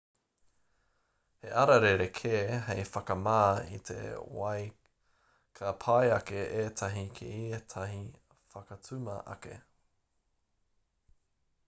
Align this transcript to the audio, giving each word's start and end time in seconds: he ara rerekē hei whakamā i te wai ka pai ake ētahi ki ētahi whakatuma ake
he 1.41 1.49
ara 1.63 1.75
rerekē 1.81 2.37
hei 2.69 2.85
whakamā 2.93 3.35
i 3.75 3.81
te 3.89 3.97
wai 4.39 4.63
ka 5.59 5.73
pai 5.83 6.01
ake 6.17 6.41
ētahi 6.63 7.03
ki 7.19 7.29
ētahi 7.59 8.03
whakatuma 8.55 9.19
ake 9.35 9.59